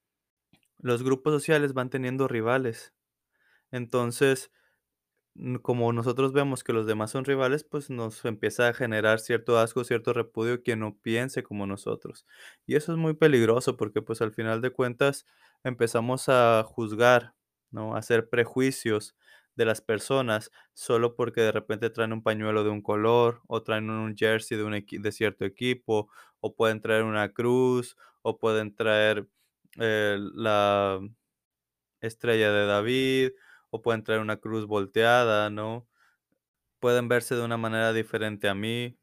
los 0.79 1.03
grupos 1.03 1.33
sociales 1.33 1.73
van 1.73 1.89
teniendo 1.89 2.27
rivales. 2.27 2.93
Entonces, 3.71 4.51
como 5.61 5.93
nosotros 5.93 6.33
vemos 6.33 6.63
que 6.63 6.73
los 6.73 6.85
demás 6.85 7.11
son 7.11 7.25
rivales, 7.25 7.63
pues 7.63 7.89
nos 7.89 8.23
empieza 8.25 8.67
a 8.67 8.73
generar 8.73 9.19
cierto 9.19 9.57
asco, 9.57 9.83
cierto 9.83 10.13
repudio 10.13 10.61
quien 10.61 10.79
no 10.79 10.97
piense 10.97 11.43
como 11.43 11.65
nosotros. 11.67 12.25
Y 12.65 12.75
eso 12.75 12.91
es 12.91 12.97
muy 12.97 13.13
peligroso 13.13 13.77
porque 13.77 14.01
pues 14.01 14.21
al 14.21 14.33
final 14.33 14.61
de 14.61 14.71
cuentas 14.71 15.25
empezamos 15.63 16.27
a 16.29 16.63
juzgar, 16.65 17.33
¿no? 17.71 17.95
A 17.95 18.00
hacer 18.00 18.29
prejuicios 18.29 19.15
de 19.55 19.65
las 19.65 19.81
personas 19.81 20.51
solo 20.73 21.15
porque 21.15 21.41
de 21.41 21.51
repente 21.51 21.89
traen 21.89 22.13
un 22.13 22.23
pañuelo 22.23 22.63
de 22.63 22.69
un 22.69 22.81
color 22.81 23.41
o 23.47 23.63
traen 23.63 23.89
un 23.89 24.15
jersey 24.15 24.57
de, 24.57 24.63
un 24.63 24.85
de 24.89 25.11
cierto 25.11 25.45
equipo 25.45 26.09
o 26.39 26.55
pueden 26.55 26.81
traer 26.81 27.03
una 27.03 27.29
cruz 27.33 27.97
o 28.21 28.38
pueden 28.38 28.75
traer 28.75 29.27
eh, 29.79 30.17
la 30.35 31.00
estrella 32.01 32.51
de 32.51 32.65
David 32.65 33.31
o 33.71 33.81
pueden 33.81 34.03
traer 34.03 34.21
una 34.21 34.37
cruz 34.37 34.67
volteada, 34.67 35.49
¿no? 35.49 35.87
Pueden 36.79 37.07
verse 37.07 37.35
de 37.35 37.43
una 37.43 37.57
manera 37.57 37.93
diferente 37.93 38.47
a 38.47 38.55
mí 38.55 38.97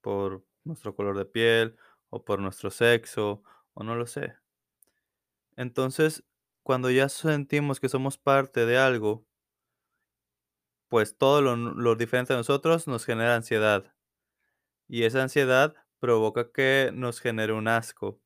por 0.00 0.44
nuestro 0.64 0.94
color 0.96 1.16
de 1.16 1.26
piel 1.26 1.76
o 2.10 2.24
por 2.24 2.40
nuestro 2.40 2.70
sexo 2.70 3.42
o 3.74 3.84
no 3.84 3.94
lo 3.94 4.06
sé. 4.06 4.34
Entonces, 5.56 6.24
cuando 6.62 6.90
ya 6.90 7.08
sentimos 7.08 7.80
que 7.80 7.88
somos 7.88 8.18
parte 8.18 8.66
de 8.66 8.78
algo, 8.78 9.26
pues 10.88 11.16
todo 11.16 11.40
lo, 11.40 11.94
diferente 11.96 12.34
a 12.34 12.36
nosotros 12.36 12.86
nos 12.86 13.04
genera 13.06 13.34
ansiedad 13.34 13.94
y 14.88 15.04
esa 15.04 15.22
ansiedad 15.22 15.74
provoca 15.98 16.52
que 16.52 16.90
nos 16.92 17.20
genere 17.20 17.54
un 17.54 17.66
asco. 17.66 18.20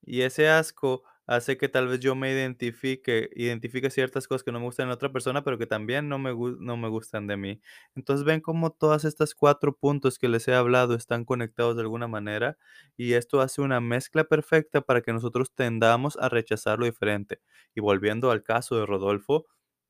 Y 0.00 0.22
ese 0.22 0.48
asco 0.48 1.04
hace 1.28 1.56
que 1.58 1.68
tal 1.68 1.88
vez 1.88 2.00
yo 2.00 2.16
me 2.16 2.32
identifique 2.32 3.30
identifique 3.36 3.90
ciertas 3.90 4.26
cosas 4.28 4.42
que 4.44 4.52
no 4.52 4.58
me 4.60 4.66
gustan 4.66 4.86
en 4.88 4.92
otra 4.92 5.12
persona, 5.12 5.44
pero 5.44 5.58
que 5.58 5.66
también 5.68 6.08
no 6.08 6.18
me 6.18 6.32
no 6.34 6.76
me 6.76 6.88
gustan 6.88 7.28
de 7.28 7.36
mí. 7.36 7.60
Entonces, 7.94 8.24
ven 8.26 8.40
cómo 8.40 8.72
todas 8.72 9.04
estas 9.04 9.34
4 9.36 9.76
puntos 9.76 10.18
que 10.18 10.28
les 10.28 10.48
he 10.48 10.54
hablado 10.54 10.94
están 10.96 11.24
conectados 11.24 11.76
de 11.76 11.82
alguna 11.82 12.08
manera, 12.08 12.58
y 12.96 13.12
esto 13.14 13.40
hace 13.40 13.62
una 13.62 13.80
mezcla 13.80 14.24
perfecta 14.24 14.80
para 14.82 15.02
que 15.02 15.12
nosotros 15.12 15.52
tendamos 15.54 16.16
a 16.18 16.28
rechazar 16.28 16.78
lo 16.80 16.86
diferente. 16.86 17.40
Y 17.74 17.80
volviendo 17.80 18.30
al 18.32 18.42
caso 18.42 18.76
de 18.76 18.86
Rodolfo, 18.86 19.46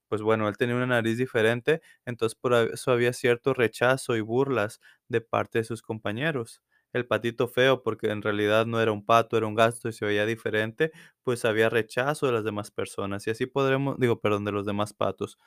pues 0.09 0.23
bueno, 0.23 0.49
él 0.49 0.57
tenía 0.57 0.75
una 0.77 0.87
nariz 0.87 1.19
diferente, 1.19 1.83
entonces 2.07 2.35
por 2.39 2.55
eso 2.55 2.91
había 2.93 3.13
cierto 3.13 3.53
rechazo 3.55 4.17
y 4.17 4.21
burlas 4.23 4.81
de 5.09 5.21
parte 5.21 5.59
de 5.59 5.65
sus 5.65 5.83
compañeros 5.83 6.63
el 6.93 7.07
patito 7.07 7.49
feo, 7.49 7.83
porque 7.83 8.11
en 8.11 8.23
realidad 8.23 8.67
no 8.67 8.81
era 8.81 8.93
un 8.93 9.05
pato, 9.05 9.37
era 9.37 9.47
un 9.47 9.55
gato 9.55 9.89
y 9.89 9.93
se 9.93 10.05
veía 10.07 10.27
diferente, 10.27 10.93
pues 11.23 11.45
había 11.45 11.69
rechazo 11.71 12.27
de 12.27 12.33
las 12.33 12.45
demás 12.45 12.71
personas. 12.71 13.27
Y 13.27 13.31
así 13.31 13.47
podremos, 13.47 13.99
digo, 13.99 14.21
perdón, 14.21 14.45
de 14.45 14.53
los 14.53 14.67
demás 14.67 14.93
patos. 14.95 15.39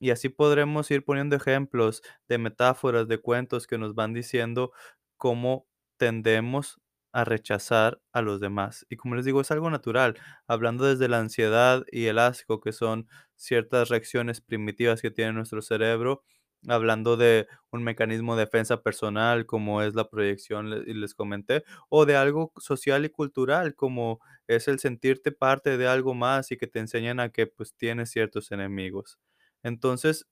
Y 0.00 0.10
así 0.10 0.28
podremos 0.28 0.90
ir 0.90 1.04
poniendo 1.04 1.36
ejemplos 1.36 2.02
de 2.28 2.38
metáforas, 2.38 3.08
de 3.08 3.18
cuentos 3.18 3.66
que 3.66 3.78
nos 3.78 3.94
van 3.94 4.12
diciendo 4.12 4.72
cómo 5.16 5.66
tendemos 5.96 6.80
a 7.12 7.24
rechazar 7.24 8.00
a 8.12 8.20
los 8.22 8.40
demás. 8.40 8.86
Y 8.90 8.96
como 8.96 9.14
les 9.14 9.24
digo, 9.24 9.40
es 9.40 9.50
algo 9.52 9.70
natural, 9.70 10.16
hablando 10.48 10.84
desde 10.84 11.08
la 11.08 11.20
ansiedad 11.20 11.84
y 11.92 12.06
el 12.06 12.18
asco, 12.18 12.60
que 12.60 12.72
son 12.72 13.08
ciertas 13.36 13.88
reacciones 13.88 14.40
primitivas 14.40 15.00
que 15.00 15.10
tiene 15.12 15.32
nuestro 15.32 15.62
cerebro, 15.62 16.24
hablando 16.68 17.16
de 17.16 17.46
un 17.70 17.82
mecanismo 17.84 18.36
de 18.36 18.44
defensa 18.44 18.82
personal, 18.82 19.46
como 19.46 19.82
es 19.82 19.94
la 19.94 20.08
proyección, 20.08 20.68
y 20.86 20.94
les 20.94 21.14
comenté, 21.14 21.64
o 21.88 22.06
de 22.06 22.16
algo 22.16 22.52
social 22.58 23.04
y 23.04 23.10
cultural, 23.10 23.74
como 23.74 24.20
es 24.46 24.68
el 24.68 24.78
sentirte 24.80 25.32
parte 25.32 25.76
de 25.78 25.86
algo 25.88 26.14
más 26.14 26.50
y 26.52 26.56
que 26.56 26.66
te 26.66 26.78
enseñan 26.80 27.20
a 27.20 27.30
que 27.30 27.46
pues 27.46 27.74
tienes 27.74 28.10
ciertos 28.10 28.52
enemigos. 28.52 29.18
Entonces, 29.62 30.26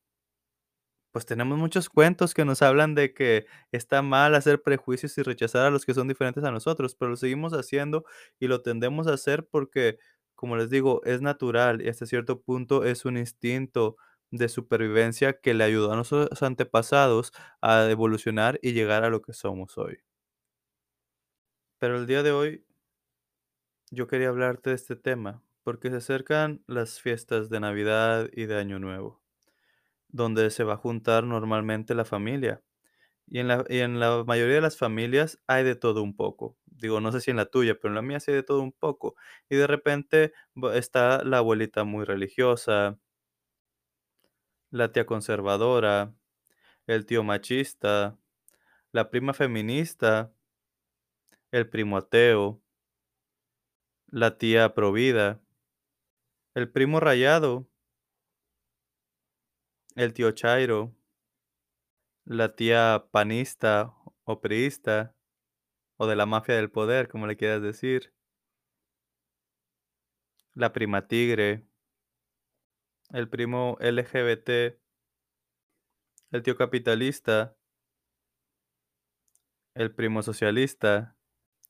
pues 1.12 1.26
tenemos 1.26 1.58
muchos 1.58 1.88
cuentos 1.90 2.32
que 2.34 2.44
nos 2.46 2.62
hablan 2.62 2.94
de 2.94 3.12
que 3.12 3.46
está 3.72 4.00
mal 4.02 4.34
hacer 4.34 4.62
prejuicios 4.62 5.16
y 5.18 5.22
rechazar 5.22 5.66
a 5.66 5.70
los 5.70 5.84
que 5.84 5.92
son 5.94 6.08
diferentes 6.08 6.42
a 6.44 6.50
nosotros, 6.50 6.94
pero 6.94 7.10
lo 7.10 7.16
seguimos 7.16 7.52
haciendo 7.52 8.04
y 8.40 8.46
lo 8.48 8.62
tendemos 8.62 9.06
a 9.08 9.14
hacer 9.14 9.46
porque, 9.50 9.98
como 10.34 10.56
les 10.56 10.70
digo, 10.70 11.02
es 11.04 11.20
natural 11.20 11.82
y 11.82 11.88
hasta 11.88 12.06
cierto 12.06 12.40
punto 12.42 12.84
es 12.84 13.04
un 13.04 13.18
instinto 13.18 13.96
de 14.32 14.48
supervivencia 14.50 15.40
que 15.40 15.54
le 15.54 15.64
ayudó 15.64 15.92
a 15.92 15.96
nuestros 15.96 16.42
antepasados 16.42 17.32
a 17.62 17.88
evolucionar 17.90 18.58
y 18.62 18.72
llegar 18.74 19.04
a 19.04 19.10
lo 19.10 19.22
que 19.22 19.34
somos 19.34 19.78
hoy. 19.78 20.00
Pero 21.78 21.98
el 21.98 22.06
día 22.06 22.22
de 22.22 22.32
hoy 22.32 22.64
yo 23.90 24.06
quería 24.06 24.28
hablarte 24.28 24.70
de 24.70 24.76
este 24.76 24.96
tema 24.96 25.42
porque 25.62 25.90
se 25.90 25.96
acercan 25.96 26.62
las 26.66 27.00
fiestas 27.00 27.48
de 27.50 27.60
Navidad 27.60 28.28
y 28.32 28.46
de 28.46 28.56
Año 28.58 28.78
Nuevo, 28.78 29.22
donde 30.08 30.50
se 30.50 30.64
va 30.64 30.74
a 30.74 30.78
juntar 30.78 31.24
normalmente 31.24 31.94
la 31.94 32.04
familia. 32.06 32.62
Y 33.28 33.40
en 33.40 33.48
la, 33.48 33.64
y 33.68 33.78
en 33.80 34.00
la 34.00 34.24
mayoría 34.26 34.56
de 34.56 34.60
las 34.62 34.78
familias 34.78 35.40
hay 35.48 35.64
de 35.64 35.76
todo 35.76 36.02
un 36.02 36.16
poco. 36.16 36.58
Digo, 36.66 37.00
no 37.00 37.12
sé 37.12 37.20
si 37.22 37.30
en 37.32 37.38
la 37.38 37.46
tuya, 37.46 37.76
pero 37.80 37.90
en 37.90 37.96
la 37.96 38.02
mía 38.02 38.20
sí 38.20 38.30
hay 38.32 38.38
de 38.38 38.44
todo 38.44 38.62
un 38.62 38.72
poco. 38.72 39.16
Y 39.50 39.56
de 39.56 39.66
repente 39.68 40.34
está 40.74 41.24
la 41.24 41.38
abuelita 41.38 41.84
muy 41.84 42.04
religiosa, 42.06 42.98
la 44.72 44.90
tía 44.90 45.04
conservadora, 45.04 46.14
el 46.86 47.04
tío 47.04 47.22
machista, 47.22 48.18
la 48.90 49.10
prima 49.10 49.34
feminista, 49.34 50.32
el 51.50 51.68
primo 51.68 51.98
ateo, 51.98 52.62
la 54.06 54.38
tía 54.38 54.74
provida, 54.74 55.42
el 56.54 56.70
primo 56.70 57.00
rayado, 57.00 57.68
el 59.94 60.14
tío 60.14 60.32
chairo, 60.32 60.96
la 62.24 62.56
tía 62.56 63.08
panista 63.10 63.94
o 64.24 64.40
priista, 64.40 65.14
o 65.98 66.06
de 66.06 66.16
la 66.16 66.24
mafia 66.24 66.56
del 66.56 66.70
poder, 66.70 67.08
como 67.08 67.26
le 67.26 67.36
quieras 67.36 67.60
decir, 67.60 68.14
la 70.54 70.72
prima 70.72 71.06
tigre, 71.06 71.66
el 73.12 73.28
primo 73.28 73.76
LGBT, 73.80 74.78
el 76.32 76.42
tío 76.42 76.56
capitalista, 76.56 77.56
el 79.74 79.94
primo 79.94 80.22
socialista, 80.22 81.16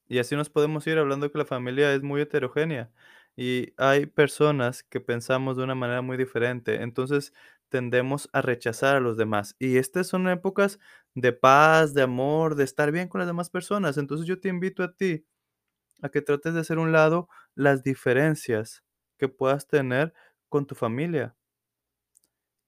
y 0.08 0.18
así 0.18 0.36
nos 0.36 0.50
podemos 0.50 0.86
ir 0.86 0.98
hablando 0.98 1.32
que 1.32 1.38
la 1.38 1.46
familia 1.46 1.94
es 1.94 2.02
muy 2.02 2.20
heterogénea 2.22 2.92
y 3.36 3.74
hay 3.78 4.06
personas 4.06 4.82
que 4.84 5.00
pensamos 5.00 5.56
de 5.56 5.64
una 5.64 5.74
manera 5.74 6.02
muy 6.02 6.16
diferente, 6.18 6.82
entonces 6.82 7.32
tendemos 7.70 8.28
a 8.32 8.42
rechazar 8.42 8.96
a 8.96 9.00
los 9.00 9.16
demás. 9.16 9.56
Y 9.58 9.78
estas 9.78 10.08
son 10.08 10.28
épocas 10.28 10.78
de 11.14 11.32
paz, 11.32 11.94
de 11.94 12.02
amor, 12.02 12.56
de 12.56 12.64
estar 12.64 12.92
bien 12.92 13.08
con 13.08 13.20
las 13.20 13.28
demás 13.28 13.50
personas. 13.50 13.98
Entonces 13.98 14.26
yo 14.26 14.40
te 14.40 14.48
invito 14.50 14.82
a 14.84 14.92
ti 14.94 15.26
a 16.02 16.10
que 16.10 16.22
trates 16.22 16.54
de 16.54 16.60
hacer 16.60 16.78
un 16.78 16.92
lado 16.92 17.28
las 17.54 17.82
diferencias 17.82 18.84
que 19.18 19.28
puedas 19.28 19.68
tener 19.68 20.14
con 20.52 20.66
tu 20.66 20.76
familia, 20.76 21.36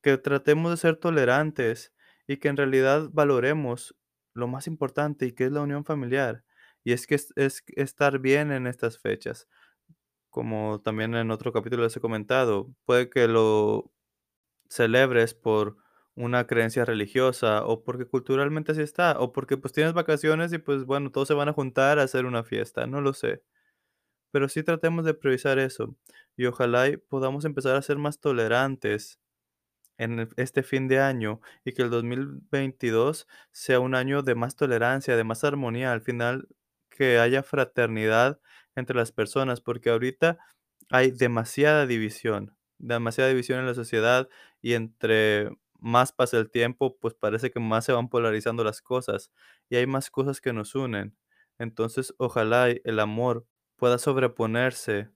que 0.02 0.18
tratemos 0.18 0.70
de 0.70 0.76
ser 0.76 0.96
tolerantes 0.96 1.92
y 2.26 2.38
que 2.38 2.48
en 2.48 2.56
realidad 2.56 3.08
valoremos 3.12 3.96
lo 4.34 4.48
más 4.48 4.66
importante 4.66 5.26
y 5.26 5.32
que 5.32 5.44
es 5.46 5.52
la 5.52 5.60
unión 5.62 5.84
familiar. 5.84 6.44
Y 6.84 6.92
es 6.92 7.06
que 7.06 7.14
es, 7.14 7.32
es 7.36 7.62
estar 7.76 8.18
bien 8.18 8.52
en 8.52 8.66
estas 8.66 8.98
fechas. 8.98 9.48
Como 10.30 10.80
también 10.82 11.14
en 11.16 11.30
otro 11.32 11.52
capítulo 11.52 11.84
les 11.84 11.96
he 11.96 12.00
comentado, 12.00 12.72
puede 12.86 13.10
que 13.10 13.28
lo 13.28 13.92
celebres 14.70 15.34
por 15.34 15.76
una 16.16 16.46
creencia 16.46 16.84
religiosa 16.84 17.66
o 17.66 17.84
porque 17.84 18.06
culturalmente 18.06 18.72
así 18.72 18.82
está, 18.82 19.18
o 19.20 19.32
porque 19.32 19.56
pues 19.58 19.72
tienes 19.74 19.94
vacaciones 19.94 20.52
y 20.54 20.58
pues 20.58 20.84
bueno, 20.86 21.12
todos 21.12 21.28
se 21.28 21.34
van 21.34 21.48
a 21.50 21.54
juntar 21.54 21.98
a 22.00 22.04
hacer 22.04 22.26
una 22.26 22.44
fiesta, 22.44 22.86
no 22.88 23.00
lo 23.02 23.14
sé. 23.14 23.42
Pero 24.34 24.48
sí 24.48 24.64
tratemos 24.64 25.04
de 25.04 25.14
priorizar 25.14 25.60
eso 25.60 25.94
y 26.36 26.46
ojalá 26.46 26.88
y 26.88 26.96
podamos 26.96 27.44
empezar 27.44 27.76
a 27.76 27.82
ser 27.82 27.98
más 27.98 28.18
tolerantes 28.18 29.20
en 29.96 30.28
este 30.36 30.64
fin 30.64 30.88
de 30.88 30.98
año 30.98 31.40
y 31.64 31.70
que 31.72 31.82
el 31.82 31.90
2022 31.90 33.28
sea 33.52 33.78
un 33.78 33.94
año 33.94 34.22
de 34.22 34.35
más 34.35 34.56
tolerancia, 34.56 35.16
de 35.16 35.22
más 35.22 35.44
armonía, 35.44 35.92
al 35.92 36.00
final 36.00 36.48
que 36.90 37.20
haya 37.20 37.44
fraternidad 37.44 38.40
entre 38.74 38.96
las 38.96 39.12
personas, 39.12 39.61
porque 39.61 39.90
ahorita 39.90 40.40
hay 40.90 41.12
demasiada 41.12 41.87
división, 41.87 42.56
demasiada 42.78 43.30
división 43.30 43.61
en 43.61 43.66
la 43.66 43.74
sociedad 43.74 44.28
y 44.61 44.74
entre 44.74 45.50
más 45.78 46.11
pasa 46.11 46.38
el 46.38 46.50
tiempo, 46.50 46.98
pues 46.98 47.14
parece 47.14 47.52
que 47.52 47.61
más 47.61 47.85
se 47.85 47.92
van 47.92 48.09
polarizando 48.09 48.64
las 48.64 48.82
cosas 48.82 49.30
y 49.70 49.76
hay 49.76 49.87
más 49.87 50.11
cosas 50.11 50.40
que 50.40 50.52
nos 50.52 50.74
unen. 50.74 51.16
Entonces, 51.61 52.14
ojalá 52.18 52.68
el 52.68 52.98
amor 52.98 53.46
pueda 53.85 53.99
sobreponerse 53.99 55.11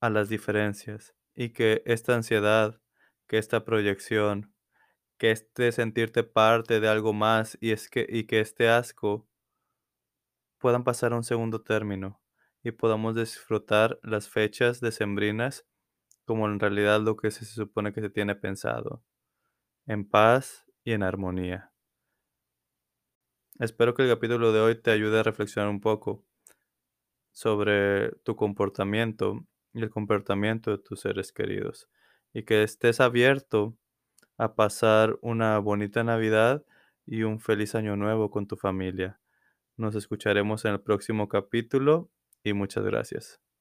a 0.00 0.08
las 0.08 0.30
diferencias 0.30 1.14
y 1.34 1.50
que 1.50 1.82
esta 1.84 2.14
ansiedad, 2.14 2.80
que 3.26 3.36
esta 3.36 3.66
proyección, 3.66 4.54
que 5.18 5.30
este 5.30 5.72
sentirte 5.72 6.22
parte 6.22 6.80
de 6.80 6.88
algo 6.88 7.12
más 7.12 7.58
y 7.60 7.76
que 7.90 8.06
y 8.08 8.24
que 8.24 8.40
este 8.40 8.70
asco 8.70 9.28
puedan 10.56 10.84
pasar 10.84 11.12
a 11.12 11.16
un 11.16 11.22
segundo 11.22 11.60
término 11.60 12.18
y 12.62 12.70
podamos 12.70 13.14
disfrutar 13.14 14.00
las 14.02 14.26
fechas 14.30 14.80
decembrinas 14.80 15.66
como 16.24 16.46
en 16.46 16.60
realidad 16.60 17.02
lo 17.02 17.18
que 17.18 17.30
se 17.30 17.44
supone 17.44 17.92
que 17.92 18.00
se 18.00 18.08
tiene 18.08 18.34
pensado, 18.34 19.04
en 19.84 20.08
paz 20.08 20.64
y 20.82 20.92
en 20.92 21.02
armonía. 21.02 21.74
Espero 23.58 23.92
que 23.92 24.04
el 24.04 24.08
capítulo 24.08 24.50
de 24.50 24.60
hoy 24.60 24.80
te 24.80 24.92
ayude 24.92 25.20
a 25.20 25.22
reflexionar 25.22 25.68
un 25.68 25.82
poco 25.82 26.24
sobre 27.32 28.12
tu 28.24 28.36
comportamiento 28.36 29.44
y 29.74 29.82
el 29.82 29.90
comportamiento 29.90 30.70
de 30.70 30.78
tus 30.78 31.00
seres 31.00 31.32
queridos 31.32 31.88
y 32.32 32.44
que 32.44 32.62
estés 32.62 33.00
abierto 33.00 33.76
a 34.38 34.54
pasar 34.54 35.18
una 35.22 35.58
bonita 35.58 36.04
Navidad 36.04 36.64
y 37.06 37.22
un 37.22 37.40
feliz 37.40 37.74
año 37.74 37.96
nuevo 37.96 38.30
con 38.30 38.46
tu 38.46 38.56
familia. 38.56 39.20
Nos 39.76 39.94
escucharemos 39.94 40.64
en 40.64 40.72
el 40.72 40.80
próximo 40.80 41.28
capítulo 41.28 42.10
y 42.44 42.52
muchas 42.52 42.84
gracias. 42.84 43.51